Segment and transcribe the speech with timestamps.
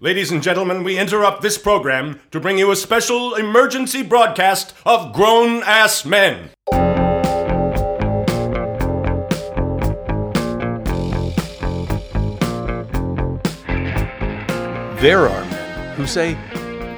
[0.00, 5.12] Ladies and gentlemen, we interrupt this program to bring you a special emergency broadcast of
[5.12, 6.50] Grown Ass Men.
[15.00, 16.34] There are men who say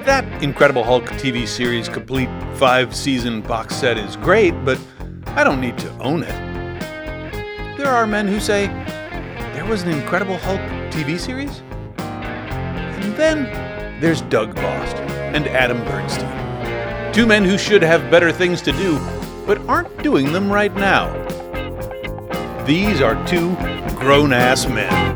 [0.04, 4.78] that Incredible Hulk TV series complete five season box set is great, but
[5.26, 7.76] I don't need to own it.
[7.76, 8.68] There are men who say
[9.52, 11.62] there was an Incredible Hulk TV series?
[13.04, 14.96] And then there's Doug Bost
[15.34, 17.12] and Adam Bernstein.
[17.12, 18.98] Two men who should have better things to do,
[19.46, 21.12] but aren't doing them right now.
[22.64, 23.54] These are two
[23.94, 25.14] grown ass men.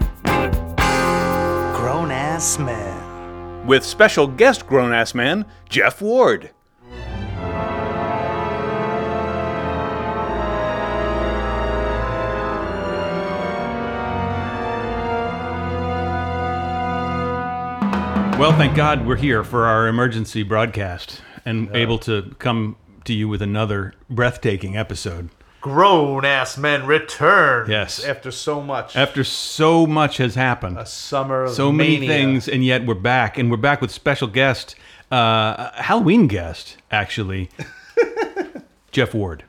[1.74, 3.66] Grown ass man.
[3.66, 6.51] with special guest grown ass man, Jeff Ward.
[18.38, 23.26] Well, thank God we're here for our emergency broadcast and able to come to you
[23.29, 25.30] with another breathtaking episode.
[25.60, 27.68] grown ass men return.
[27.68, 28.04] Yes.
[28.04, 28.95] After so much.
[28.95, 32.09] After so much has happened, a summer of so many mania.
[32.09, 34.77] things, and yet we're back, and we're back with special guest,
[35.10, 37.51] uh, Halloween guest, actually,
[38.93, 39.43] Jeff Ward.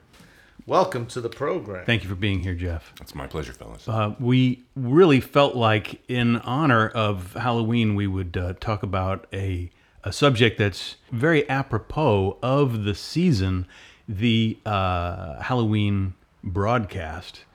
[0.70, 1.84] Welcome to the program.
[1.84, 2.94] Thank you for being here, Jeff.
[3.02, 3.88] It's my pleasure, fellas.
[3.88, 9.72] Uh, we really felt like, in honor of Halloween, we would uh, talk about a,
[10.04, 13.66] a subject that's very apropos of the season
[14.08, 17.46] the uh, Halloween broadcast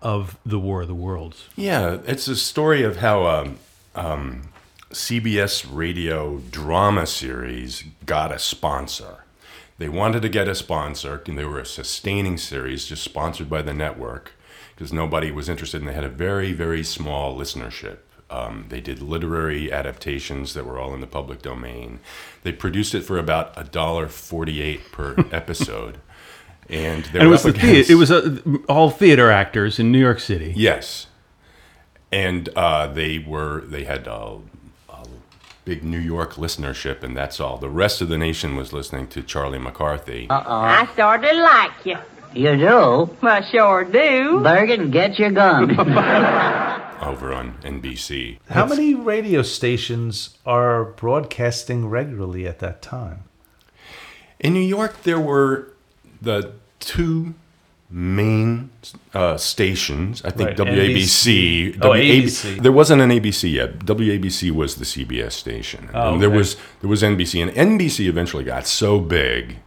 [0.00, 1.48] of The War of the Worlds.
[1.56, 3.58] yeah, it's a story of how um,
[3.96, 4.42] um,
[4.90, 9.21] CBS radio drama series got a sponsor.
[9.82, 13.62] They wanted to get a sponsor, and they were a sustaining series just sponsored by
[13.62, 14.30] the network
[14.72, 17.96] because nobody was interested, and they had a very, very small listenership.
[18.30, 21.98] Um, they did literary adaptations that were all in the public domain.
[22.44, 25.98] They produced it for about a dollar forty-eight per episode,
[26.68, 28.38] and, they And it was the theater, it was uh
[28.68, 30.54] all theater actors in New York City.
[30.56, 31.08] Yes,
[32.12, 34.38] and uh, they were they had a, a
[35.64, 37.56] big New York listenership, and that's all.
[37.58, 40.26] The rest of the nation was listening to Charlie McCarthy.
[40.28, 40.54] Uh oh.
[40.54, 41.98] I sort of like you.
[42.34, 43.16] You do?
[43.22, 44.40] I sure do.
[44.40, 45.78] Bergen, get your gun.
[47.02, 48.38] over on NBC.
[48.48, 53.24] How many radio stations are broadcasting regularly at that time?
[54.38, 55.72] In New York, there were
[56.20, 57.34] the two
[57.92, 58.70] main
[59.12, 60.22] uh, stations.
[60.24, 61.78] I think Right, WABC.
[61.82, 62.62] Oh, ABC.
[62.62, 63.80] There wasn't an ABC yet.
[63.80, 65.90] WABC was the CBS station.
[65.92, 66.38] Oh, and there okay.
[66.38, 69.58] was there was NBC, and NBC eventually got so big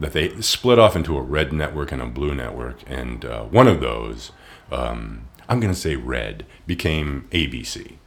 [0.00, 3.68] that they split off into a red network and a blue network, and uh, one
[3.68, 4.32] of those,
[4.72, 7.98] um, I'm going to say red, became ABC.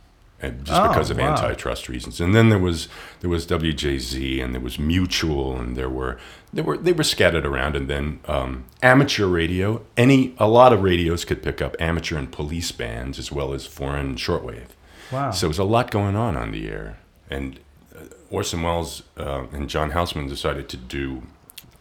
[0.44, 1.31] And just Oh, because of wow.
[1.36, 2.90] antitrust reasons, and then there was
[3.22, 6.18] there was WJZ, and there was Mutual, and there were
[6.52, 9.81] there were they were scattered around, and then um, amateur radio.
[9.96, 13.66] Any a lot of radios could pick up amateur and police bands as well as
[13.66, 14.68] foreign shortwave.
[15.12, 15.31] Wow.
[15.31, 16.98] So there's a lot going on on the air,
[17.30, 17.60] and
[17.96, 18.00] uh,
[18.30, 21.24] Orson Welles uh, and John Houseman decided to do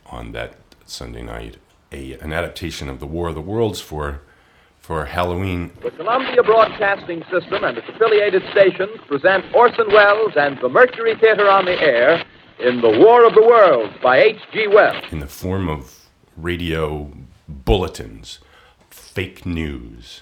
[0.07, 0.55] on that
[0.87, 1.57] Sunday night
[1.91, 4.21] a an adaptation of the War of the Worlds for
[4.93, 5.71] for Halloween.
[5.83, 11.49] The Columbia Broadcasting System and its affiliated stations present Orson Welles and the Mercury Theater
[11.49, 12.23] on the Air
[12.61, 14.67] in The War of the Worlds by H.G.
[14.69, 15.03] Wells.
[15.11, 17.11] in the form of radio
[17.49, 18.41] bulletins,
[18.91, 20.21] fake news.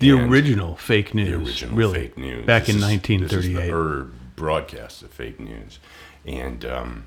[0.00, 2.44] The And original fake The news, original really, fake news.
[2.44, 3.28] back This in is- 1938.
[3.30, 5.78] This is the Herb broadcast of fake news.
[6.26, 7.04] And um,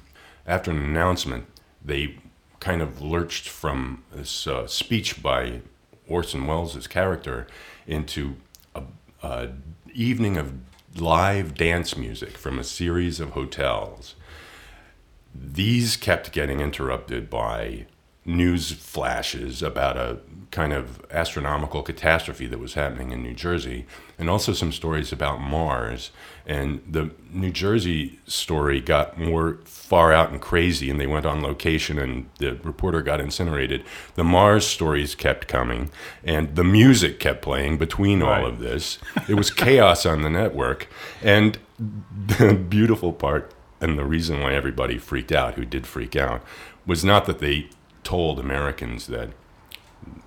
[0.48, 1.48] after an announcement,
[1.84, 2.20] they
[2.62, 5.60] kind of lurched from this uh, speech by
[6.08, 7.48] Orson Welles' character
[7.88, 8.36] into
[8.74, 8.84] a,
[9.24, 9.50] a
[9.94, 10.54] evening of
[10.96, 14.16] live dance music from a series of hotels.
[15.34, 17.88] These kept getting interrupted by
[18.26, 20.18] news flashes about a
[20.52, 23.86] kind of astronomical catastrophe that was happening in New Jersey,
[24.18, 26.12] and also some stories about Mars.
[26.46, 31.44] And the New Jersey story got more far out and crazy, and they went on
[31.44, 33.84] location, and the reporter got incinerated.
[34.16, 35.92] The Mars stories kept coming,
[36.24, 38.98] and the music kept playing between all of this.
[39.28, 40.88] It was chaos on the network,
[41.22, 43.52] and the beautiful part
[43.82, 46.42] and the reason why everybody freaked out, who did freak out,
[46.86, 47.70] was not that they
[48.06, 49.30] told Americans that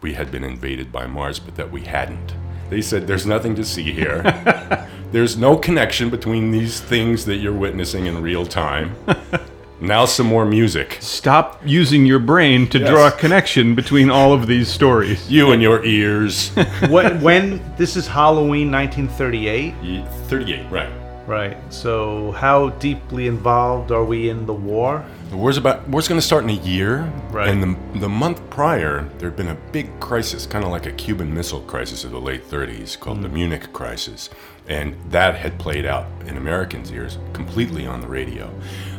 [0.02, 2.34] we had been invaded by Mars, but that we hadn't.
[2.68, 4.22] They said, There's nothing to see here.
[5.12, 8.94] There's no connection between these things that you're witnessing in real time.
[9.80, 10.98] Now some more music.
[11.00, 12.88] Stop using your brain to Yes.
[12.90, 15.30] draw a connection between all of these stories.
[15.30, 16.50] You and your ears.
[16.90, 19.74] when, when this is Halloween 1938,
[20.26, 20.90] 38, right.
[21.28, 21.56] Right?
[21.72, 25.04] So how deeply involved are we in the war?
[25.30, 27.48] The war's about war's going to start in a year, Right.
[27.50, 30.92] And the, the month prior, there had been a big crisis, kind of like a
[30.92, 34.30] Cuban Missile Crisis of the late 30s, called the Munich Crisis,
[34.66, 38.50] and that had played out in Americans' ears completely on the radio.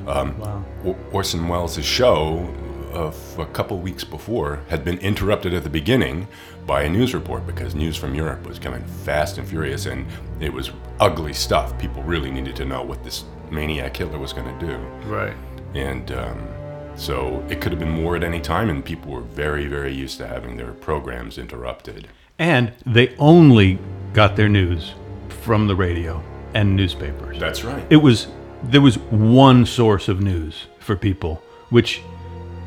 [0.08, 0.40] Um,
[0.86, 2.48] Or- Orson Welles' show
[2.94, 6.28] of a couple weeks before had been interrupted at the beginning
[6.70, 10.06] by a news report because news from Europe was coming fast and furious, and
[10.40, 10.70] it was
[11.00, 11.76] ugly stuff.
[11.80, 14.78] People really needed to know what this maniac Hitler was going to do.
[15.10, 15.36] Right.
[15.74, 16.48] And um,
[16.96, 20.20] so it could have been more at any time, and people were very, very used
[20.20, 22.08] to having their programs interrupted.
[22.38, 23.80] And they only
[24.14, 24.94] got their news
[25.42, 26.24] from the radio
[26.54, 27.40] and newspapers.
[27.40, 27.84] That's right.
[27.90, 28.28] It was
[28.62, 32.04] there was one source of news for people, which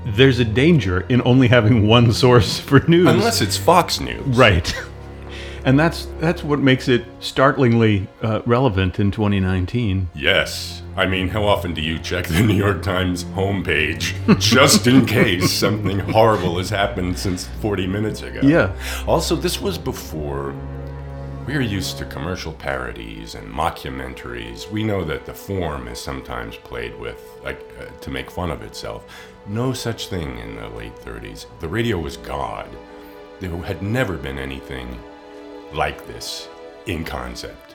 [0.05, 3.07] there's a danger in only having one source for news.
[3.09, 4.21] Unless it's Fox News.
[4.37, 4.75] right.
[5.65, 10.11] And that's that's what makes it startlingly uh, relevant in 2019.
[10.13, 10.83] Yes.
[10.97, 15.53] I mean, how often do you check the New York Times homepage just in case
[15.67, 18.41] something horrible has happened since 40 minutes ago?
[18.43, 18.75] Yeah.
[19.07, 20.53] Also, this was before
[21.47, 24.69] we are used to commercial parodies and mockumentaries.
[24.71, 28.63] We know that the form is sometimes played with, like, uh, to make fun of
[28.63, 29.05] itself.
[29.47, 31.47] No such thing in the late 30s.
[31.61, 32.69] The radio was God.
[33.41, 34.99] There had never been anything
[35.73, 36.49] like this
[36.87, 37.75] in concept.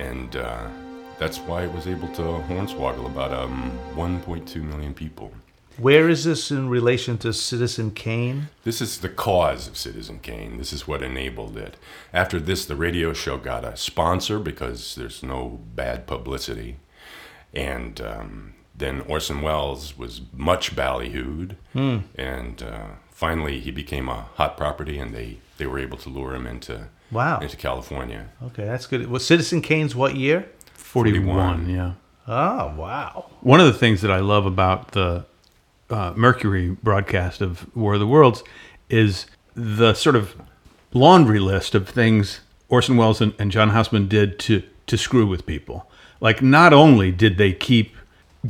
[0.00, 0.68] And uh,
[1.18, 5.32] that's why it was able to hornswoggle about um, 1.2 million people.
[5.76, 8.48] Where is this in relation to Citizen Kane?
[8.64, 10.58] This is the cause of Citizen Kane.
[10.58, 11.76] This is what enabled it.
[12.12, 16.78] After this, the radio show got a sponsor because there's no bad publicity.
[17.54, 21.56] And um, then Orson Welles was much ballyhooed.
[21.74, 26.34] And uh, finally, he became a hot property, and they, they were able to lure
[26.34, 27.40] him into, Wow.
[27.40, 28.28] into California.
[28.46, 29.06] Okay, that's good.
[29.08, 30.48] Was Citizen Kane's what year?
[30.74, 31.24] 41,
[31.64, 31.70] 41.
[31.70, 31.92] yeah.
[32.26, 33.26] Oh, wow.
[33.40, 35.24] One of the things that I love about the
[35.90, 38.42] uh, Mercury broadcast of War of the Worlds
[38.90, 40.34] is the sort of
[40.92, 45.46] laundry list of things Orson Welles and, and John Houseman did to to screw with
[45.46, 45.90] people.
[46.20, 47.94] Like, not only did they keep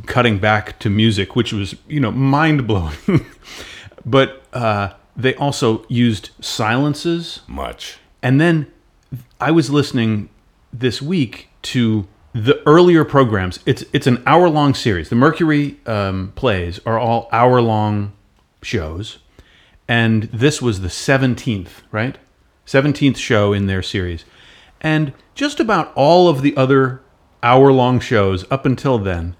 [0.05, 3.25] cutting back to music, which was you know mind blowing,
[4.05, 7.97] but uh, they also used silences Much.
[8.21, 8.71] and then
[9.39, 10.29] I was listening
[10.71, 13.59] this week to the earlier programs.
[13.65, 15.09] It's it's an hour long series.
[15.09, 18.13] The Mercury um, plays are all hour long
[18.61, 19.19] shows,
[19.87, 22.17] and this was the seventeenth, right?
[22.65, 24.25] Seventeenth show in their series,
[24.81, 27.01] and just about all of the other
[27.41, 29.35] hour long shows up until then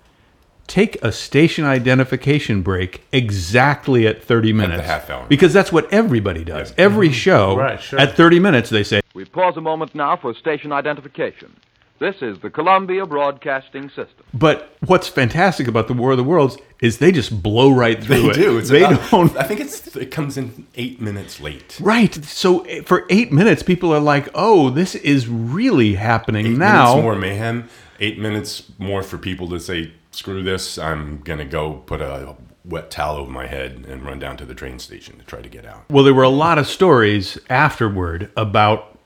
[0.70, 5.26] take a station identification break exactly at 30 minutes half hour.
[5.28, 8.00] because that's what everybody does every show Right, sure.
[8.00, 11.56] at 30 minutes they say We pause a moment now for station identification.
[12.00, 14.24] This is the Columbia Broadcasting System.
[14.34, 18.22] but what's fantastic about the war of the worlds is they just blow right through
[18.22, 18.58] They it do.
[18.58, 21.78] It's they about- don't I think it's it comes in eight minutes late.
[21.82, 26.58] right so eh, for eight minutes people are like oh this is really happening Eight
[26.58, 27.68] now minutes more mayhem.
[28.02, 30.78] Eight minutes more for people to say, "Screw this!
[30.78, 32.36] I'm gonna go put a
[32.66, 35.50] wet towel over my head and run down to the train station to try to
[35.50, 38.98] get out." well there were a lot of stories afterward about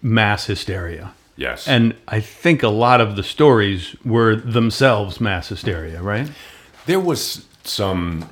[0.00, 6.00] mass hysteria Yes, and i think a lot of the stories were themselves mass hysteria
[6.02, 6.30] right
[6.86, 8.28] there was some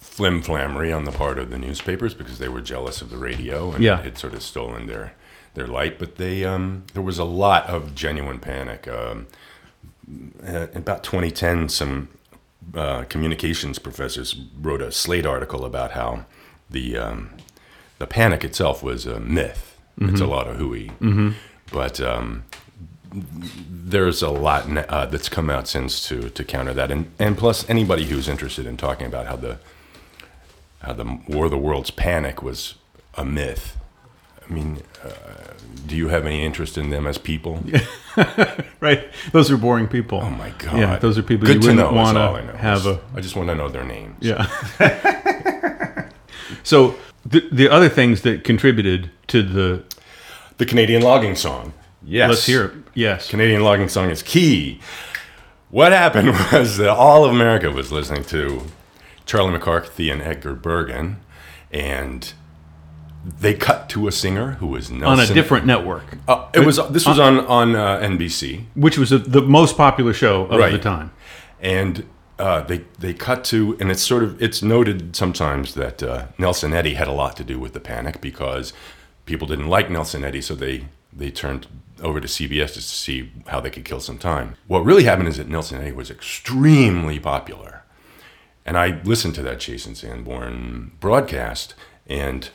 [0.00, 3.72] flim flammery on the part of the newspapers because they were jealous of the radio
[3.72, 3.98] and Yeah.
[3.98, 5.12] it had sort of stolen their
[5.54, 5.98] their light.
[6.00, 8.88] But they um, there was a lot of genuine panic.
[8.88, 9.26] Um,
[10.46, 12.08] uh, in about 2010, some
[12.74, 16.24] uh, communications professors wrote a Slate article about how
[16.70, 17.30] the um,
[17.98, 19.78] the panic itself was a myth.
[20.00, 20.90] It's a lot of hooey,
[21.72, 22.44] but um,
[23.12, 27.68] there's a lot uh, that's come out since to to counter that, and and plus
[27.70, 29.58] anybody who's interested in talking about how the
[30.82, 32.74] how the War of the Worlds panic was
[33.14, 33.76] a myth.
[34.48, 35.08] I mean, uh,
[35.86, 37.62] do you have any interest in them as people?
[38.80, 40.78] right those are boring people Oh my god!
[40.78, 42.52] yeah those are people Good you wouldn't want is all I to know.
[42.54, 44.16] have a I just want to know their names.
[44.20, 44.46] Yeah.
[46.62, 49.82] so the the other things that contributed to the
[50.58, 51.72] The Canadian logging song.
[52.06, 52.28] Yes.
[52.28, 52.72] let's hear it.
[52.94, 53.28] Yes.
[53.30, 54.80] Canadian logging song is key.
[55.70, 58.62] What happened was that all of America was listening to
[59.26, 61.16] Charlie McCarthy and Edgar Bergen,
[61.72, 62.32] and
[63.40, 65.06] they cut to a singer who was Nelson.
[65.06, 66.78] on a different network, Uh, it was.
[66.90, 70.72] This was on on uh, NBC, which was the the most popular show of Right.
[70.72, 71.10] the time.
[71.60, 72.04] and
[72.38, 76.72] uh, they they cut to, and it's sort of it's noted sometimes that uh, Nelson
[76.74, 78.72] Eddy had a lot to do with the panic because
[79.24, 81.66] people didn't like Nelson Eddy, so they they turned
[82.02, 84.56] over to CBS just to see how they could kill some time.
[84.66, 87.84] What really happened is that Nelson Eddy was extremely popular,
[88.66, 91.74] and I listened to that Chase and Sanborn broadcast,
[92.08, 92.50] and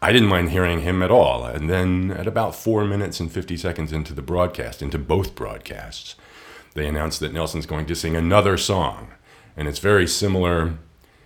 [0.00, 1.44] I didn't mind hearing him at all.
[1.44, 6.14] And then at about four minutes and 50 seconds into the broadcast, into both broadcasts,
[6.74, 9.08] they announced that Nelson's going to sing another song.
[9.56, 10.78] And it's very similar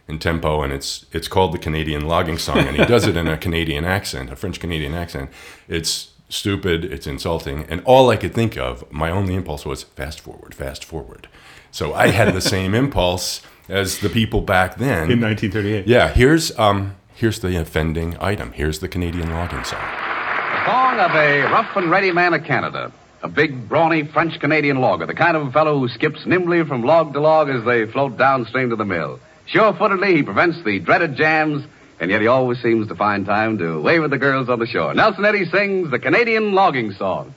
[0.09, 2.59] in tempo, and it's, it's called the Canadian Logging Song.
[2.59, 5.31] And he does it in a Canadian accent, a French Canadian accent.
[5.69, 7.65] It's stupid, it's insulting.
[7.65, 11.29] And all I could think of, my only impulse was fast forward, fast forward.
[11.71, 15.11] So I had the same impulse as the people back then.
[15.11, 15.87] In 1938.
[15.87, 18.53] Yeah, here's um here's the offending item.
[18.53, 19.81] Here's the Canadian logging song.
[19.81, 22.93] The Song of a rough and ready man of Canada.
[23.23, 26.83] A big, brawny French Canadian logger, the kind of a fellow who skips nimbly from
[26.83, 29.21] log to log as they float downstream to the mill.
[29.47, 31.65] Sure footedly, he prevents the dreaded jams,
[32.01, 34.67] and yet he always seems to find time to wave at the girls on the
[34.67, 34.93] shore.
[34.93, 37.35] Nelson Eddy sings the Canadian logging song.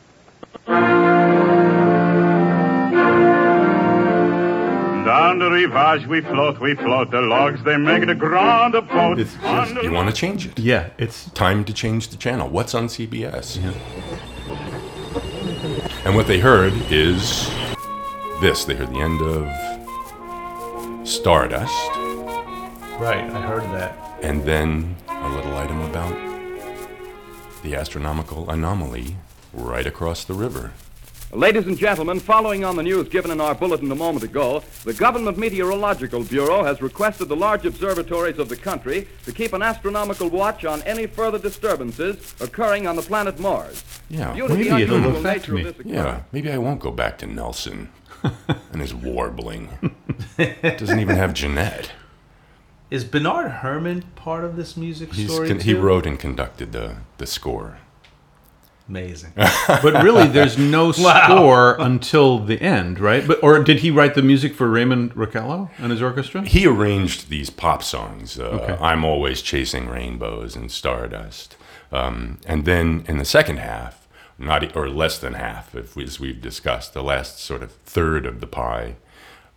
[5.26, 7.10] Down the rivage we float, we float.
[7.10, 9.18] The logs they make the ground a boat.
[9.18, 10.60] It's just, you want to change it.
[10.60, 12.48] Yeah, it's Time to change the channel.
[12.48, 13.58] What's on CBS?
[16.06, 17.50] And what they heard is
[18.40, 18.66] this.
[18.66, 21.74] They heard the end of Stardust,
[23.00, 23.98] Right, I heard that.
[24.22, 26.14] and then a little item about
[27.64, 29.16] the astronomical anomaly
[29.54, 30.72] right across the river.
[31.36, 34.94] Ladies and gentlemen, following on the news given in our bulletin a moment ago, the
[34.94, 40.30] Government Meteorological Bureau has requested the large observatories of the country to keep an astronomical
[40.30, 43.84] watch on any further disturbances occurring on the planet Mars.
[44.10, 45.74] Yeah, Due maybe it'll affect me.
[45.84, 47.90] Yeah, maybe I won't go back to Nelson
[48.72, 50.00] and his warbling.
[50.38, 51.92] Doesn't even have Jeanette.
[52.90, 55.50] Is Bernard Herrmann part of this music He's story?
[55.50, 55.82] con- he too?
[55.82, 57.80] wrote and conducted the, the score.
[58.88, 59.34] Amazing.
[59.36, 63.28] but really there's no score until the end, right?
[63.28, 66.44] But or did he write the music for Ramon Raquello and his orchestra?
[66.44, 68.40] He arranged these pop songs.
[68.40, 68.78] Uh, Okay.
[68.84, 71.58] I'm always chasing rainbows and stardust.
[71.92, 76.04] Um, and then in the second half, not e- or less than half, if we,
[76.04, 78.96] as we've discussed, the last sort of third of the pie,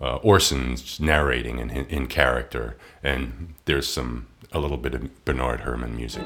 [0.01, 5.97] uh, Orson's narrating in, in character, and there's some a little bit of Bernard Herrmann
[5.97, 6.25] music.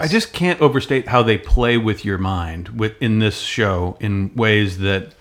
[0.00, 4.34] I just can't overstate how they play with your mind with in this show in
[4.34, 5.14] ways that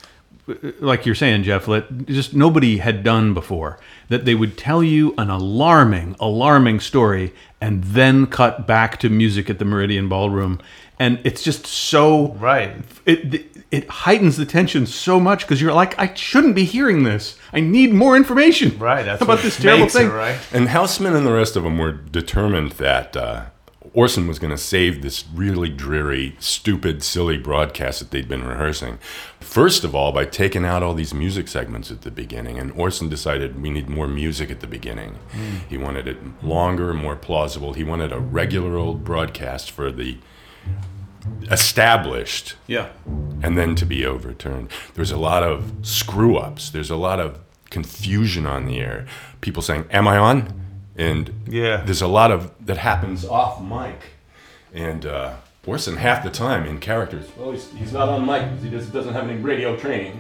[0.80, 5.14] like you're saying Jeff that just nobody had done before that they would tell you
[5.18, 10.60] an alarming alarming story and then cut back to music at the Meridian Ballroom
[10.98, 12.72] and it's just so Right.
[13.06, 17.38] it it heightens the tension so much because you're like I shouldn't be hearing this
[17.54, 20.40] I need more information Right, that's about what this terrible makes it, thing right?
[20.52, 23.46] And Houseman and the rest of them were determined that uh,
[23.94, 29.00] Orson was going to save this really dreary, stupid, silly broadcast that they'd been rehearsing.
[29.40, 33.10] First of all, by taking out all these music segments at the beginning, and Orson
[33.10, 35.16] decided we need more music at the beginning.
[35.32, 35.58] Hmm.
[35.68, 37.74] He wanted it longer, more plausible.
[37.74, 40.18] He wanted a regular old broadcast for the
[41.52, 42.90] established yeah
[43.44, 44.70] and then to be overturned.
[44.94, 46.70] There's a lot of screw ups.
[46.70, 49.06] There's a lot of confusion on the air.
[49.42, 50.69] People saying, "Am I on?"
[51.00, 51.78] And Yeah.
[51.86, 54.00] there's a lot of that happens off mic.
[54.74, 55.34] And uh,
[55.86, 58.92] than half the time in characters, well, he's, he's not on mic because he just
[58.94, 60.20] doesn't have any radio training.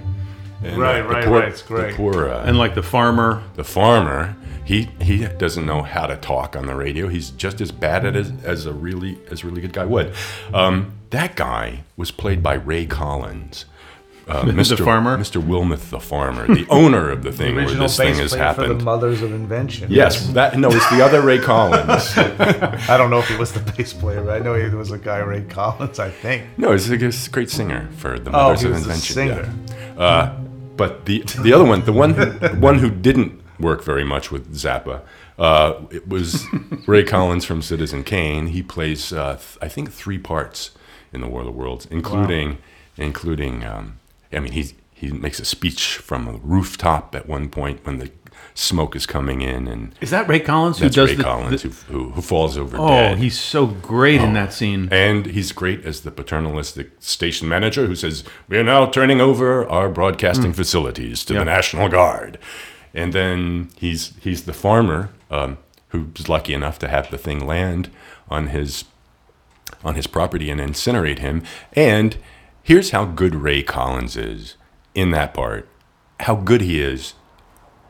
[0.63, 1.95] And, uh, Right, the right, poor- right, it's great.
[1.95, 6.55] Poor uh, and like the farmer the farmer, he he doesn't know how to talk
[6.55, 7.07] on the radio.
[7.07, 9.86] He's just as bad at it as, as a really as a really good guy
[9.86, 10.13] would.
[10.53, 13.65] Um, that guy was played by Ray Collins.
[14.29, 14.83] Uh, The Mr.
[14.83, 15.17] farmer?
[15.17, 15.41] Mr.
[15.41, 18.62] Wilmuth, the farmer, the owner of the thing where this thing bass has player for
[18.62, 18.83] the happened.
[18.86, 19.91] Mothers of Invention.
[19.91, 22.13] Yes, that no, it's the other Ray Collins.
[22.17, 24.98] I don't know if he was the bass player, but I know he was a
[25.00, 26.43] guy, Ray Collins, I think.
[26.57, 29.15] No, he's a, a great singer for the Oh, Mothers he of was the Invention.
[29.15, 29.53] singer.
[29.98, 30.03] yeah.
[30.03, 30.39] Uh,
[30.77, 32.25] but the the other one, the one who,
[32.59, 35.01] one who didn't work very much with Zappa,
[35.38, 36.45] uh, it was
[36.88, 38.48] Ray Collins from Citizen Kane.
[38.48, 40.71] He plays, uh, th- I think, three parts
[41.12, 42.59] in the War of the Worlds, including
[42.95, 43.65] including.
[43.65, 43.95] Um,
[44.31, 48.12] I mean, he's he makes a speech from a rooftop at one point when the
[48.53, 51.62] smoke is coming in, and is that Ray Collins who that's does Ray the, Collins
[51.63, 53.17] the- who, who who falls over Oh, dead.
[53.17, 54.89] he's so great in that scene.
[54.91, 59.67] And he's great as the paternalistic station manager who says, We are now turning over
[59.69, 61.39] our broadcasting facilities to Yeah.
[61.39, 62.38] the National Guard.
[62.93, 65.57] And then he's he's the farmer um,
[65.89, 67.89] who's lucky enough to have the thing land
[68.29, 68.83] on his
[69.83, 71.43] on his property and incinerate him.
[71.74, 72.17] And
[72.70, 74.56] here's how good Ray Collins is
[74.94, 75.68] in that part.
[76.20, 77.16] How good he is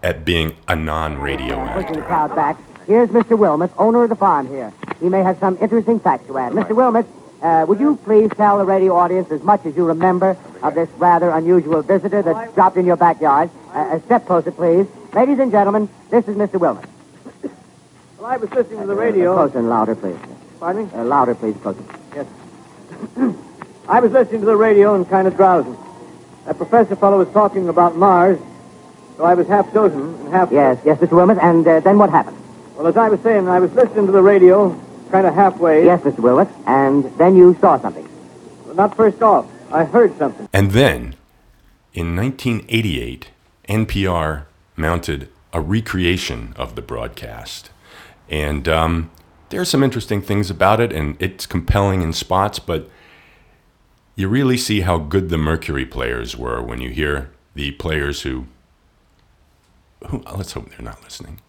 [0.02, 2.02] at being a non-radio Pushing the actor.
[2.04, 2.58] crowd back.
[2.88, 3.38] Here's Mr.
[3.38, 4.72] Wilmuth, owner of the farm here.
[5.02, 6.54] He may have some interesting facts to add.
[6.54, 6.70] Mr.
[6.70, 7.06] Wilmuth,
[7.42, 10.88] uh, would you please tell the radio audience as much as you remember of this
[10.92, 13.50] rather unusual visitor that dropped in your backyard?
[13.74, 14.88] Uh, a step closer, please.
[15.14, 16.58] Ladies and gentlemen, this is Mr.
[16.58, 16.88] Wilmuth.
[18.18, 19.34] Well, I was listening to the radio.
[19.36, 20.18] Closer and louder, please.
[20.58, 20.94] Pardon me?
[20.94, 21.84] Uh, louder, please, closer.
[22.16, 23.36] Yes.
[23.89, 25.75] I was listening to the radio and kind of drowsing.
[26.46, 28.39] That professor fellow was talking about Mars,
[29.17, 30.51] so I was half dozing and half.
[30.51, 31.10] Yes, yes, Mr.
[31.10, 32.38] Wilmuth, and uh, then what happened?
[32.75, 34.79] Well, as I was saying, I was listening to the radio,
[35.10, 35.86] kind of halfway.
[35.86, 36.17] Yes, Mr.
[36.17, 38.08] Wilmuth, and then you saw something.
[38.75, 39.48] Not first off.
[39.72, 40.48] I heard something.
[40.53, 41.15] And then,
[41.91, 43.29] in 1988,
[43.67, 47.72] NPR mounted a recreation of the broadcast.
[48.29, 49.10] And um,
[49.50, 52.88] there are some interesting things about it, and it's compelling in spots, but
[54.20, 58.48] you really see how good the Mercury players were when you hear the players who.
[60.08, 61.40] who uh, let's hope they're not listening.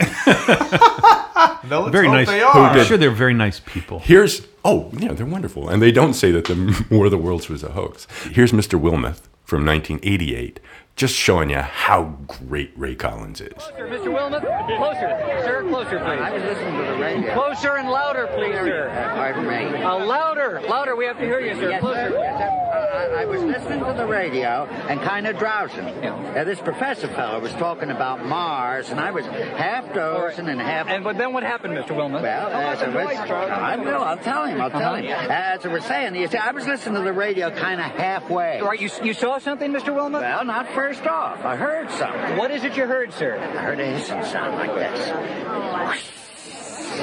[1.68, 2.28] No, let's Very hope nice.
[2.28, 3.98] They I'm sure they're very nice people.
[3.98, 7.48] Here's oh yeah, they're wonderful, and they don't say that the War of the Worlds
[7.48, 8.06] was a hoax.
[8.30, 8.78] Here's Mr.
[8.80, 10.60] Wilmuth from 1988,
[10.96, 13.50] just showing you how great Ray Collins is.
[13.50, 14.14] Mr.
[14.14, 14.42] Wilmuth,
[14.76, 15.42] closer.
[15.44, 16.20] Sir, closer, please.
[16.20, 17.34] I was listening to the radio.
[17.34, 18.90] Closer and louder, please, sir.
[19.14, 19.82] Pardon me.
[19.82, 20.62] Uh, louder.
[20.68, 20.94] Louder.
[20.94, 21.70] We have to hear you, sir.
[21.70, 22.10] Yes, closer.
[22.10, 22.18] sir.
[22.18, 22.64] Yes, sir.
[22.74, 25.84] Uh, I, I was listening to the radio and kind of drowsing.
[26.00, 30.60] Now, uh, this professor fellow was talking about Mars, and I was half dozing and
[30.60, 30.86] half.
[30.86, 31.88] And but then what happened, Mr.
[31.88, 32.22] Wilmuth?
[32.22, 34.02] Well, as I was, I will.
[34.02, 34.60] I'll tell him.
[34.60, 34.78] I'll uh-huh.
[34.78, 35.06] tell him.
[35.06, 38.60] As I was saying, you see, I was listening to the radio kind of halfway.
[38.60, 39.88] All right, you, you saw something, Mr.
[39.88, 40.20] Wilmuth?
[40.20, 41.42] Well, not first off.
[41.46, 42.36] I heard something.
[42.36, 43.38] What is it you heard, sir?
[43.38, 45.08] I heard a hissing sound like this.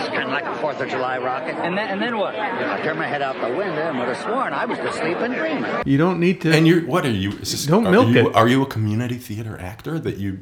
[0.08, 1.56] Kind of like a Fourth of July rocket.
[1.56, 2.36] And then, and then what?
[2.36, 5.34] I turned my head out the window and would have sworn I was asleep and
[5.34, 5.74] dreaming.
[5.88, 6.52] You don't need to.
[6.54, 7.32] And you're what are you?
[7.32, 8.36] Is this, Don't are milk you, it.
[8.36, 10.40] Are you a community theater actor that you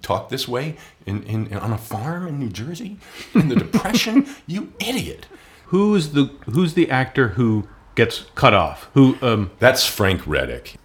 [0.00, 0.76] talk this way
[1.06, 2.98] in, in, on a farm in New Jersey
[3.34, 4.28] in the Depression?
[4.46, 5.26] you idiot!
[5.66, 7.66] Who's the Who's the actor who
[7.96, 8.88] gets cut off?
[8.94, 9.18] Who?
[9.20, 10.76] Um, That's Frank Readick.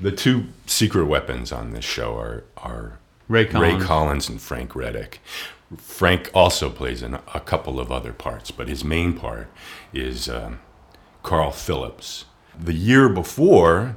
[0.00, 3.84] The two secret weapons on this show are are Ray Collins.
[3.84, 5.18] Collins and Frank Readick.
[5.76, 9.48] Frank also plays in a couple of other parts, but his main part
[9.92, 10.58] is um,
[11.22, 12.24] Carl Phillips.
[12.58, 13.96] The year before,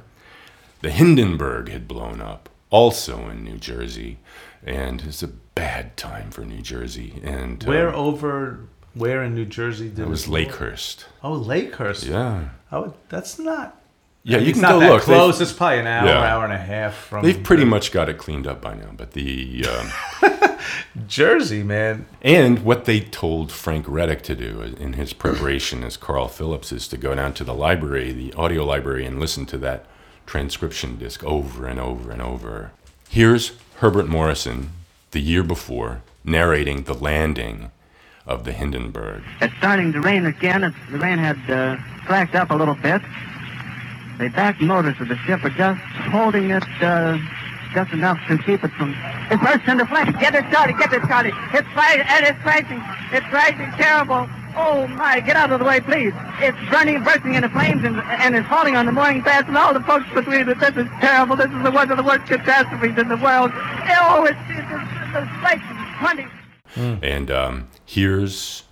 [0.82, 4.18] the Hindenburg had blown up, also in New Jersey,
[4.64, 7.20] and it's a bad time for New Jersey.
[7.24, 8.60] And Where um, over?
[8.94, 10.26] Where in New Jersey did it was?
[10.26, 11.06] Lakehurst.
[11.24, 12.08] Oh, Lakehurst.
[12.08, 12.50] Yeah.
[12.70, 13.80] Oh, that's not.
[14.26, 15.04] Yeah, you it's can not go that look.
[15.04, 15.40] They've- Close.
[15.40, 16.34] It's probably an hour, Yeah.
[16.34, 17.22] hour and a half from.
[17.22, 20.40] They've pretty much got it cleaned up by now, but the um,
[21.06, 22.06] Jersey, man.
[22.22, 26.88] and what they told Frank Readick to do in his preparation as Carl Phillips is
[26.88, 29.84] to go down to the library, the audio library, and listen to that
[30.26, 32.70] transcription disc over and over and over.
[33.10, 34.70] Here's Herbert Morrison
[35.10, 37.70] the year before narrating the landing
[38.26, 39.22] of the Hindenburg.
[39.42, 40.64] It's starting to rain again.
[40.64, 43.02] It's, the rain had uh, slacked up a little bit.
[44.18, 47.18] The back motors of the ship are just holding it uh,
[47.72, 48.94] just enough to keep it from.
[49.30, 50.16] It bursts into flames.
[50.20, 50.78] Get it started.
[50.78, 51.34] Get it started.
[51.52, 52.82] It's rising and it's rising.
[53.10, 54.28] It's rising terrible.
[54.56, 55.18] Oh my!
[55.18, 56.12] Get out of the way, please.
[56.38, 59.74] It's burning, bursting into flames, and, and it's falling on the mooring mast and all
[59.74, 60.60] the folks between it.
[60.60, 61.34] This is terrible.
[61.34, 63.50] This is the one of the worst catastrophes in the world.
[63.52, 65.64] Oh, it's, it's, it's the flakes,
[65.98, 66.26] twenty.
[67.02, 68.62] And um, here's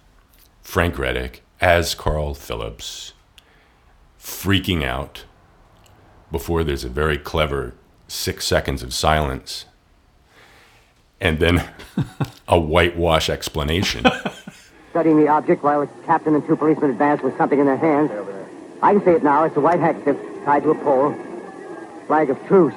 [0.62, 3.12] Frank Readick as Carl Phillips
[4.20, 5.24] freaking out
[6.32, 7.74] before there's a very clever
[8.08, 9.66] six seconds of silence
[11.20, 11.64] and then
[12.48, 14.04] a whitewash explanation.
[14.90, 18.10] Studying the object while the captain and two policemen advanced with something in their hands.
[18.82, 19.44] I can see it now.
[19.44, 21.14] It's a white handkerchief tied to a pole.
[22.08, 22.74] Flag of truce.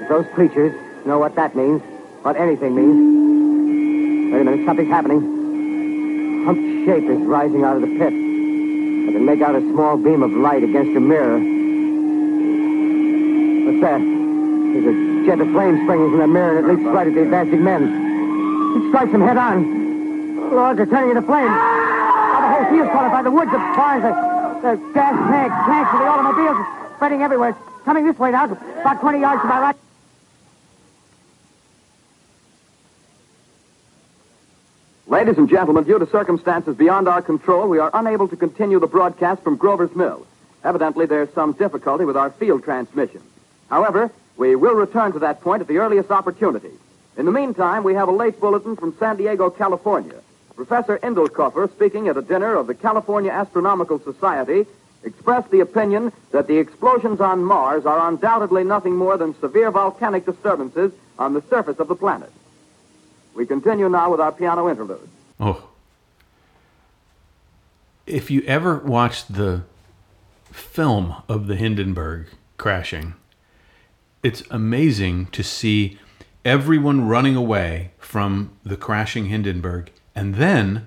[0.00, 0.74] If those creatures
[1.06, 1.80] know what that means,
[2.22, 4.32] what anything means.
[4.32, 6.44] Wait a minute, something's happening.
[6.44, 8.12] Humped shape is rising out of the pit.
[8.12, 11.61] I can make out a small beam of light against a mirror.
[13.64, 14.00] What's that?
[14.00, 17.22] There's a jet of flame springing from the mirror and it leaps right at the
[17.22, 17.82] advancing men.
[18.76, 20.50] It strikes them head on.
[20.50, 21.50] Lord, they're turning into flames.
[21.52, 24.12] Oh, the whole field's caught up by the woods, the barns, the,
[24.66, 27.50] the gas tanks, tanks of the automobiles are spreading everywhere.
[27.50, 29.76] It's coming this way now, about 20 yards to my right.
[35.06, 38.86] Ladies and gentlemen, due to circumstances beyond our control, we are unable to continue the
[38.86, 40.26] broadcast from Grover's Mill.
[40.64, 43.22] Evidently, there's some difficulty with our field transmission.
[43.72, 46.72] However, we will return to that point at the earliest opportunity.
[47.16, 50.20] In the meantime, we have a late bulletin from San Diego, California,
[50.54, 54.66] Professor Indelkoffer, speaking at a dinner of the California Astronomical Society,
[55.04, 60.26] expressed the opinion that the explosions on Mars are undoubtedly nothing more than severe volcanic
[60.26, 62.30] disturbances on the surface of the planet.
[63.34, 65.08] We continue now with our piano interlude.
[65.40, 65.66] Oh.
[68.06, 69.62] If you ever watched the
[70.50, 72.26] film of the Hindenburg
[72.58, 73.14] crashing,
[74.22, 75.98] it's amazing to see
[76.44, 80.86] everyone running away from the crashing Hindenburg and then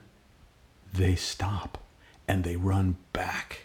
[0.94, 1.78] they stop
[2.28, 3.62] and they run back.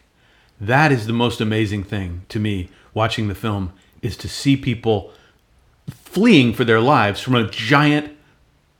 [0.61, 5.13] That is the most amazing thing to me watching the film is to see people
[5.89, 8.13] fleeing for their lives from a giant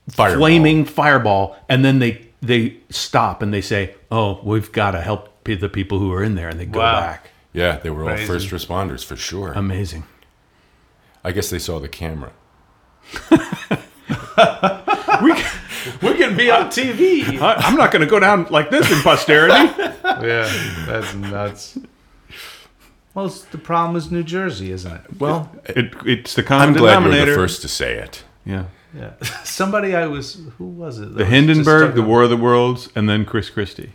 [0.09, 0.37] Fireball.
[0.39, 5.43] flaming fireball and then they they stop and they say, "Oh, we've got to help
[5.43, 6.99] the people who are in there," and they go Wow.
[6.99, 7.29] back.
[7.53, 9.53] Yeah, they were all first responders for sure.
[9.53, 10.03] Amazing.
[11.23, 12.31] I guess they saw the camera.
[13.31, 15.51] we can,
[16.01, 17.39] we can be on TV.
[17.39, 19.53] I, I'm not going to go down like this in posterity.
[20.03, 21.77] yeah, that's nuts.
[23.13, 25.19] Well, it's, the problem is New Jersey, isn't it?
[25.19, 27.31] Well, it, it's the common I'm glad you're denominator.
[27.31, 28.23] the first to say it.
[28.45, 28.65] Yeah.
[28.95, 29.13] Yeah.
[29.43, 31.13] Somebody I was who was it?
[31.13, 33.91] The was Hindenburg, the War of the Worlds, and then Chris Christie.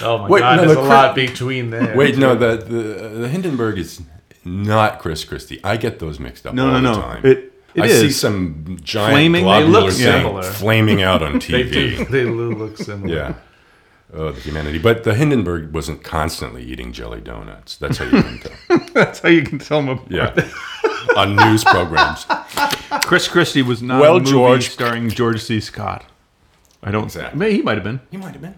[0.00, 1.96] Oh my Wait, god, no, there's the a Chris- lot between there.
[1.96, 2.38] Wait, no, too.
[2.38, 4.00] the, the uh, the Hindenburg is
[4.48, 5.60] not Chris Christie.
[5.62, 7.02] I get those mixed up No, all no, the no.
[7.02, 7.26] time.
[7.26, 10.42] It- it I see some giant Flaming, they look thing similar.
[10.42, 11.70] flaming out on They TV.
[11.70, 13.14] do- they do look similar.
[13.14, 13.34] Yeah.
[14.12, 14.78] Oh, the humanity.
[14.78, 17.76] But the Hindenburg wasn't constantly eating jelly donuts.
[17.76, 18.78] That's how you can tell.
[18.94, 20.10] That's how you can tell them apart.
[20.10, 20.48] Yeah.
[21.14, 22.24] on news programs.
[23.04, 24.70] Chris Christie was not Well, a movie George.
[24.70, 25.60] starring George C.
[25.60, 26.06] Scott.
[26.82, 27.04] I don't.
[27.04, 27.52] Exactly.
[27.54, 28.00] He might have been.
[28.10, 28.54] He might have been.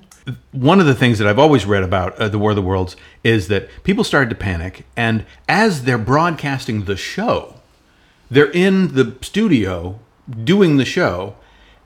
[0.53, 2.97] One of the things that I've always read about uh, the War of the Worlds
[3.25, 7.55] is that people started to panic, and as they're broadcasting the show,
[8.31, 9.99] they're in the studio
[10.45, 11.37] doing the show,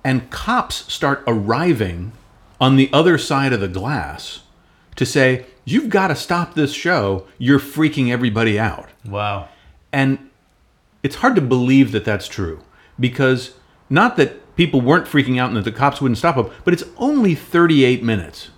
[0.02, 2.12] and cops start arriving
[2.60, 4.42] on the other side of the glass
[4.96, 7.26] to say, You've got to stop this show.
[7.38, 8.90] You're freaking everybody out.
[9.06, 9.48] Wow.
[9.92, 10.30] And
[11.02, 12.60] it's hard to believe that that's true
[13.00, 13.54] because
[13.88, 16.84] not that people weren't freaking out and that the cops wouldn't stop them, but it's
[16.96, 18.50] only 38 minutes.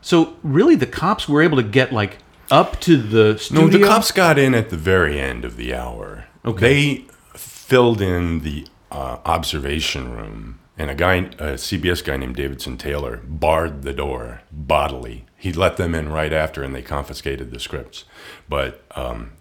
[0.00, 2.18] So really, the cops were able to get like
[2.50, 3.66] up to the studio.
[3.66, 6.26] No, the cops got in at the very end of the hour.
[6.44, 6.60] Okay.
[6.60, 12.76] They filled in the uh, observation room, and a guy, a CBS guy named Davidson
[12.78, 15.26] Taylor, barred the door bodily.
[15.36, 18.04] He let them in right after, and they confiscated the scripts.
[18.48, 19.32] But um,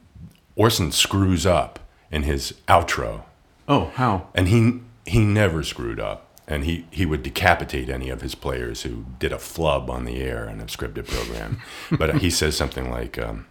[0.55, 1.79] Orson screws up
[2.12, 3.23] in his outro,
[3.67, 4.27] Oh, how?
[4.35, 6.26] and he he never screwed up.
[6.48, 10.19] And he, he would decapitate any of his players who did a flub on the
[10.19, 11.62] air in a scripted program.
[11.91, 13.45] but he says something like, um,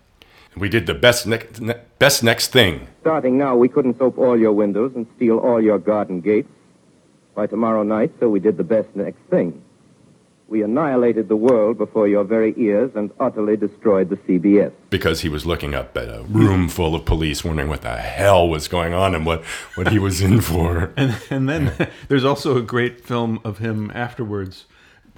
[0.57, 4.37] "We did the best next ne- best next thing." Starting now, we couldn't soap all
[4.37, 6.51] your windows and steal all your garden gates.
[7.37, 9.63] By tomorrow night, so we did the best next thing.
[10.49, 14.73] We annihilated the world before your very ears and utterly destroyed the CBS.
[14.89, 18.49] because he was looking up at a room full of police, wondering what the hell
[18.49, 20.91] was going on and what, what he was in for.
[20.97, 24.65] And, and then there's also a great film of him afterwards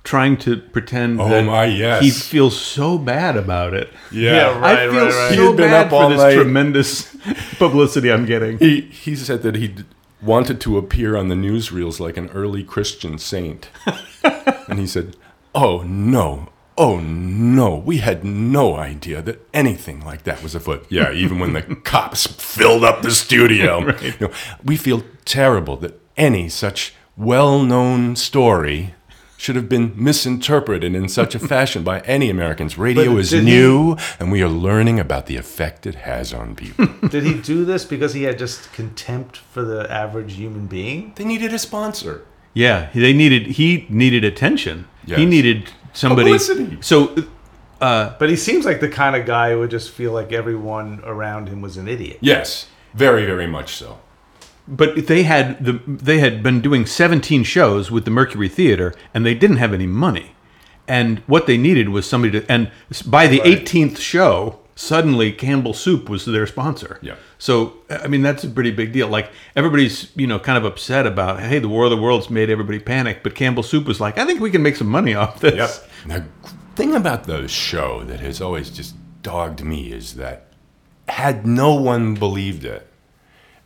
[0.03, 2.03] trying to pretend Oh that my, yes.
[2.03, 3.89] he feels so bad about it.
[4.11, 4.33] Yeah.
[4.35, 5.29] Yeah, I right, feel right, right.
[5.29, 6.35] so He had been bad up all for this night.
[6.35, 7.17] tremendous
[7.59, 8.59] publicity I'm getting.
[8.59, 9.75] He, he said that he
[10.23, 13.69] wanted to appear on the newsreels like an early Christian saint.
[14.69, 15.17] and he said,
[15.55, 16.49] Oh, no.
[16.79, 17.77] Oh, no.
[17.77, 20.87] We had no idea that anything like that was afoot.
[20.89, 23.81] Yeah, even when the cops filled up the studio.
[23.91, 24.03] Right.
[24.03, 24.33] You know,
[24.65, 28.95] we feel terrible that any such well known story
[29.37, 32.77] should have been misinterpreted in such a fashion by any Americans.
[32.77, 36.87] Radio is new, and we are learning about the effect it has on people.
[37.09, 41.13] Did he do this because he had just contempt for the average human being?
[41.17, 42.27] They needed a sponsor.
[42.53, 44.87] Yeah, they needed he needed attention.
[45.07, 46.31] He needed somebody.
[46.31, 46.79] Publicity.
[46.81, 47.15] So,
[47.81, 51.01] uh, But he seems like the kind of guy who would just feel like everyone
[51.05, 52.19] around him was an idiot.
[52.21, 53.99] Yes, very, very much so.
[54.69, 59.25] but they had the they had been doing 17 shows with the Mercury Theater, and
[59.27, 60.33] they didn't have any money.
[60.87, 62.53] And what they needed was somebody to.
[62.53, 62.71] And
[63.07, 66.99] by the 18th show, suddenly Campbell Soup was their sponsor.
[67.03, 67.17] Yeah.
[67.39, 69.09] So I mean that's a pretty big deal.
[69.09, 72.49] Like everybody's you know kind of upset about hey the War of the Worlds made
[72.51, 75.41] everybody panic, but Campbell Soup was like I think we can make some money off
[75.41, 75.55] this.
[75.55, 75.91] Yep.
[76.07, 76.25] The
[76.77, 80.47] thing about the show that has always just dogged me is that
[81.09, 82.87] had no one believed it,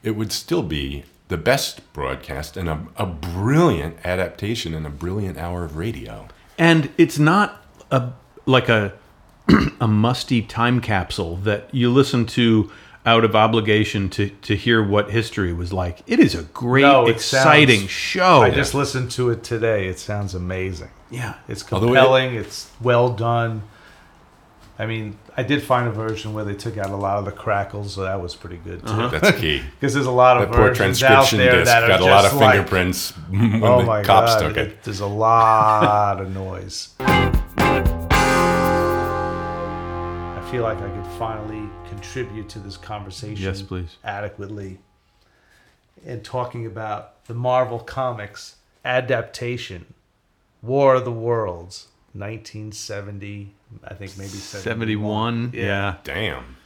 [0.02, 5.38] it would still be the best broadcast and a, a brilliant adaptation and a brilliant
[5.38, 6.26] hour of radio.
[6.58, 8.10] and it's not a
[8.46, 8.92] like a
[9.80, 12.70] a musty time capsule that you listen to
[13.06, 16.02] out of obligation to to hear what history was like.
[16.06, 18.42] It is a great, No, exciting sounds- show.
[18.42, 19.88] I just listened to it today.
[19.88, 20.88] It sounds amazing.
[21.10, 21.34] Yeah.
[21.48, 22.34] It's Although it- compelling.
[22.34, 23.62] it's well done.
[24.76, 27.30] I mean, I did find a version where they took out a lot of the
[27.30, 28.92] crackles, so that was pretty good too.
[28.92, 29.18] Uh-huh.
[29.18, 29.62] That's key.
[29.78, 32.04] Because there's a lot of That poor versions out transcription there disc that got a
[32.04, 34.82] lot just of like- fingerprints when oh the my cops God, took it.
[34.82, 36.88] There's a lot of noise.
[40.44, 43.42] I feel like I could finally contribute to this conversation.
[43.42, 43.96] Yes, please.
[44.04, 44.78] Adequately.
[46.04, 49.94] In talking about the Marvel Comics adaptation,
[50.60, 54.62] War of the Worlds, 1970, I think maybe 71.
[54.62, 55.96] 71, yeah.
[56.04, 56.56] Damn.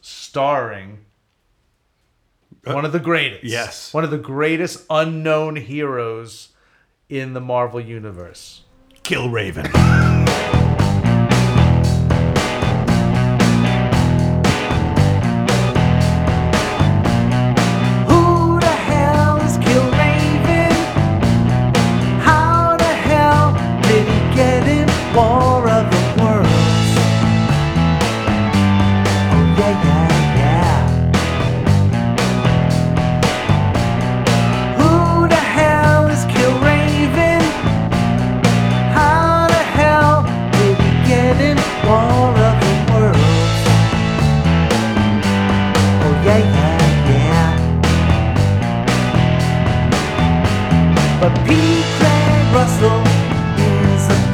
[0.00, 1.04] Starring
[2.66, 3.44] uh, one of the greatest.
[3.44, 3.92] Yes.
[3.92, 6.52] One of the greatest unknown heroes
[7.10, 8.62] in the Marvel Universe.
[9.04, 10.05] Killraven.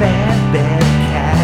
[0.03, 1.39] Bad, bad cat.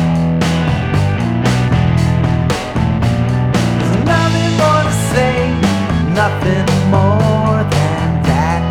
[3.80, 5.36] There's nothing more to say,
[6.22, 8.62] nothing more than that.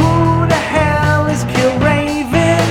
[0.00, 0.12] Who
[0.48, 2.68] the hell is Killraven?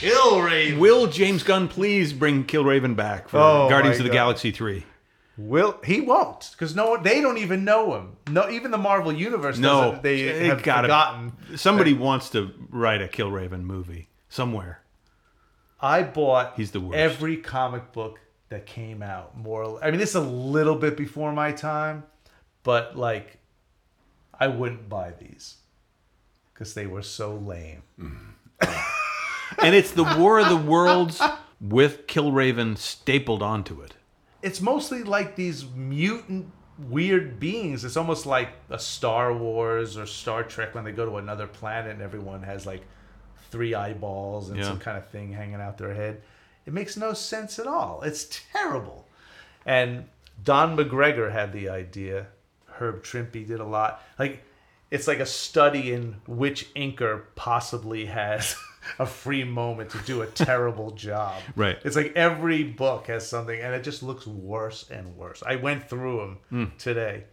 [0.00, 0.78] Killraven.
[0.78, 4.14] Will James Gunn please bring Killraven back for Oh, Guardians my of the God.
[4.14, 4.84] Galaxy 3?
[5.38, 8.16] Will he won't because no they don't even know him.
[8.30, 9.58] No, even the Marvel universe.
[9.58, 10.02] No, doesn't.
[10.02, 11.32] they have gotta- forgotten.
[11.56, 14.82] Somebody wants to write a Killraven movie somewhere.
[15.80, 16.96] I bought He's the worst.
[16.98, 19.36] every comic book that came out.
[19.36, 22.04] More, I mean, this is a little bit before my time,
[22.62, 23.38] but like,
[24.38, 25.56] I wouldn't buy these
[26.52, 27.82] because they were so lame.
[29.58, 31.20] and it's the War of the Worlds
[31.60, 33.94] with Killraven stapled onto it.
[34.42, 36.50] It's mostly like these mutant
[36.88, 37.84] weird beings.
[37.84, 41.92] It's almost like a Star Wars or Star Trek when they go to another planet
[41.92, 42.82] and everyone has like
[43.50, 44.64] three eyeballs and Yeah.
[44.64, 46.22] some kind of thing hanging out their head.
[46.66, 48.02] It makes no sense at all.
[48.02, 49.06] It's terrible.
[49.66, 50.06] And
[50.42, 52.26] Don McGregor had the idea.
[52.66, 54.02] Herb Trimpe did a lot.
[54.18, 54.42] Like
[54.90, 58.56] it's like a study in which inker possibly has
[58.98, 61.40] a free moment to do a terrible job.
[61.56, 61.78] Right.
[61.84, 65.42] It's like every book has something, and it just looks worse and worse.
[65.46, 66.76] I went through them Hmm.
[66.78, 67.24] today.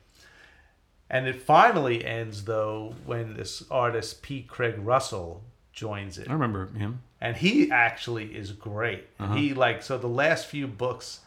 [1.10, 4.44] And it finally ends, though, when this artist, P.
[4.44, 6.30] Craig Russell, joins it.
[6.30, 7.02] I remember him.
[7.20, 9.08] And he actually is great.
[9.20, 9.34] Uh-huh.
[9.34, 11.22] he, like, so the last few books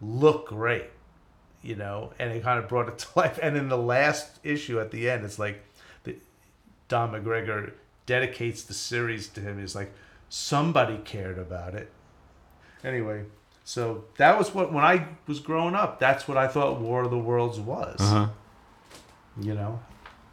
[0.00, 0.86] look great,
[1.62, 3.38] you know, and it kind of brought it to life.
[3.40, 5.62] And in the last issue at the end, it's like
[6.02, 6.16] the,
[6.88, 7.72] Don McGregor
[8.12, 9.58] dedicates the series to him.
[9.58, 9.90] He's like,
[10.28, 11.90] somebody cared about it.
[12.84, 13.24] Anyway,
[13.64, 17.10] so that was what, when I was growing up, that's what I thought War of
[17.10, 17.96] the Worlds was.
[17.98, 18.28] Uh-huh.
[19.40, 19.80] You know,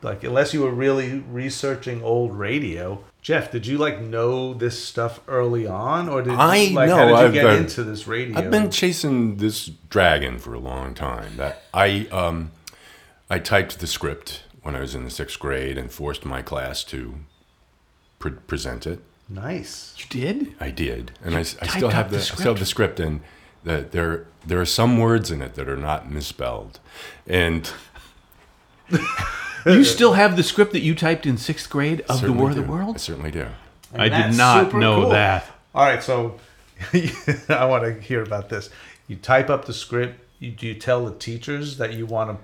[0.01, 3.01] like, unless you were really researching old radio.
[3.21, 6.97] Jeff, did you like know this stuff early on, or did I like know.
[6.97, 8.37] how did you I've get uh, into this radio?
[8.37, 11.37] I've been chasing this dragon for a long time.
[11.37, 12.51] That I um,
[13.29, 16.83] I typed the script when I was in the sixth grade and forced my class
[16.85, 17.19] to
[18.19, 18.99] pre- present it.
[19.27, 19.95] nice.
[19.97, 20.53] You did?
[20.59, 22.65] I did, and I, s- I typed still have the the, I still have the
[22.65, 23.21] script, and
[23.63, 26.79] the, there there are some words in it that are not misspelled,
[27.27, 27.71] and
[29.65, 32.49] You still have the script that you typed in sixth grade of the Certainly War
[32.49, 32.67] of the do.
[32.95, 33.47] I certainly do.
[33.93, 35.09] I did not know cool.
[35.09, 35.45] that.
[35.75, 36.39] All right, so
[37.49, 38.69] I want to hear about this.
[39.07, 40.23] You type up the script.
[40.39, 42.37] You, do you tell the teachers that you want to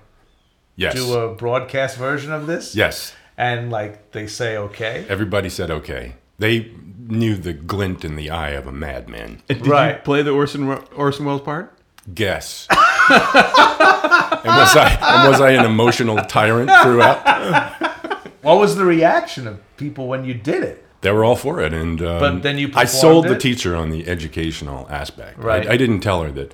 [0.78, 0.94] Yes.
[0.94, 2.76] do a broadcast version of this?
[2.76, 3.16] Yes.
[3.38, 5.06] And like they say, okay.
[5.10, 6.13] Everybody said okay.
[6.39, 6.71] They
[7.08, 9.41] knew the glint in the eye of a madman.
[9.50, 10.04] And Did you Right.
[10.04, 11.71] play the Orson Orson Welles part?
[12.13, 12.67] Guess.
[12.71, 12.80] and
[14.45, 17.21] was I and was I an emotional tyrant throughout?
[18.41, 20.84] What was the reaction of people when you did it?
[21.02, 23.54] They were all for it, and um, But then you I sold performed the it?
[23.54, 25.38] teacher on the educational aspect.
[25.39, 25.67] Right.
[25.67, 26.54] I, I didn't tell her that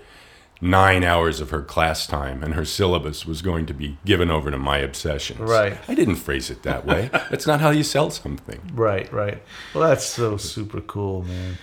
[0.61, 4.51] nine hours of her class time and her syllabus was going to be given over
[4.51, 5.39] to my obsessions.
[5.39, 5.77] Right.
[5.87, 7.09] I didn't phrase it that way.
[7.29, 8.61] That's not how you sell something.
[8.73, 9.41] Right, right.
[9.73, 11.57] Well, that's so super cool, man.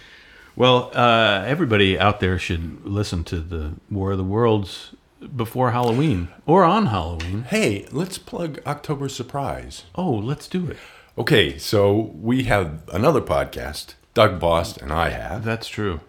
[0.56, 4.94] Well, uh, everybody out there should listen to the War of the Worlds
[5.36, 7.44] before Halloween or on Halloween.
[7.44, 9.84] Hey, let's plug October Surprise.
[9.94, 10.76] Oh, let's do it.
[11.16, 13.94] Okay, so we have another podcast.
[14.14, 15.44] Doug Bost and I have.
[15.44, 16.00] That's true.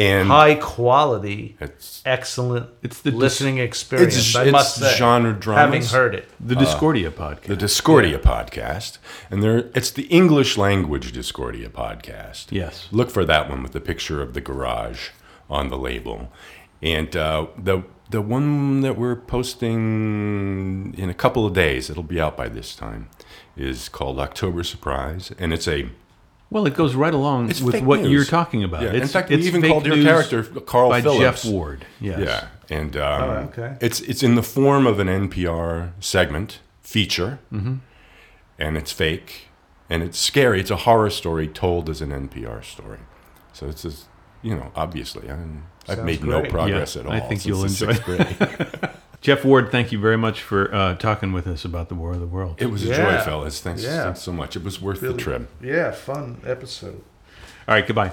[0.00, 4.16] And High quality, it's excellent it's the listening experience.
[4.16, 5.60] It's, I it's must say, genre dramas.
[5.60, 6.26] having heard it.
[6.40, 7.42] The Discordia podcast.
[7.42, 8.96] The Discordia podcast,
[9.30, 12.46] and there it's the English language Discordia podcast.
[12.50, 12.88] Yes.
[12.90, 15.10] look for that one with the picture of the garage
[15.50, 16.32] on the label,
[16.80, 21.90] and uh, the the one that we're posting in a couple of days.
[21.90, 23.10] It'll be out by this time.
[23.54, 25.90] Is called October Surprise, and it's a
[26.50, 28.10] Well, it goes right along It's with what news.
[28.10, 28.82] you're talking about.
[28.82, 28.88] Yeah.
[28.90, 31.42] It's, In fact, we it's even fake called your character Carl by Phillips.
[31.44, 31.86] Jeff Ward.
[32.00, 32.18] Yes.
[32.18, 33.76] Yeah, and um, Oh, okay.
[33.80, 37.78] it's it's in the form of an NPR segment feature, Mhm.
[38.58, 39.48] and it's fake,
[39.88, 40.58] and it's scary.
[40.60, 42.98] It's a horror story told as an NPR story.
[43.52, 44.06] So it's just,
[44.42, 47.12] you know, obviously, I'm, I've Sounds made no progress Yeah, at all.
[47.12, 48.90] I think since you'll the enjoy sixth grade.
[49.20, 52.20] Jeff Ward, thank you very much for uh, talking with us about the War of
[52.20, 52.56] the Worlds.
[52.62, 52.96] It was a Yeah.
[53.18, 53.60] joy, fellas.
[53.60, 54.04] Thanks, Yeah.
[54.04, 54.56] thanks so much.
[54.56, 55.50] It was worth the trip.
[55.62, 57.02] Yeah, fun episode.
[57.68, 58.12] All right, goodbye.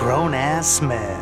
[0.00, 1.21] Grown ass man.